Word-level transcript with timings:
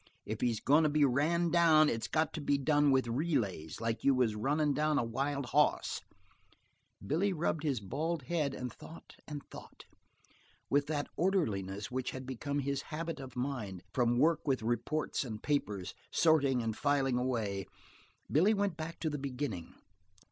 If 0.25 0.41
he's 0.41 0.59
goin' 0.59 0.81
to 0.81 0.89
be 0.89 1.05
ran 1.05 1.51
down 1.51 1.87
it's 1.87 2.07
got 2.07 2.33
to 2.33 2.41
be 2.41 2.57
done 2.57 2.89
with 2.89 3.05
relays, 3.05 3.79
like 3.79 4.03
you 4.03 4.15
was 4.15 4.35
runnin' 4.35 4.73
down 4.73 4.97
a 4.97 5.03
wild 5.03 5.45
hoss." 5.53 6.01
Billy 7.05 7.31
rubbed 7.31 7.61
his 7.61 7.79
bald 7.79 8.23
head 8.23 8.55
and 8.55 8.73
thought 8.73 9.17
and 9.27 9.43
thought. 9.51 9.85
With 10.71 10.87
that 10.87 11.07
orderliness 11.17 11.91
which 11.91 12.09
had 12.09 12.25
become 12.25 12.57
his 12.61 12.81
habit 12.89 13.19
of 13.19 13.35
mind, 13.35 13.83
from 13.93 14.17
work 14.17 14.39
with 14.43 14.63
reports 14.63 15.23
and 15.23 15.43
papers, 15.43 15.93
sorting 16.11 16.63
and 16.63 16.75
filing 16.75 17.19
away, 17.19 17.67
Billy 18.31 18.55
went 18.55 18.75
back 18.77 18.99
to 19.01 19.09
the 19.11 19.19
beginning. 19.19 19.75